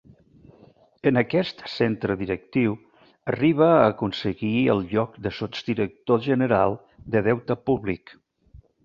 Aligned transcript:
En 1.09 1.19
aquest 1.19 1.59
centre 1.73 2.15
directiu 2.21 2.73
arriba 3.33 3.67
a 3.73 3.83
aconseguir 3.91 4.49
el 4.75 4.81
lloc 4.95 5.21
de 5.27 5.33
sotsdirector 5.41 6.25
general 6.29 6.75
de 7.17 7.23
Deute 7.29 7.59
Públic. 7.73 8.17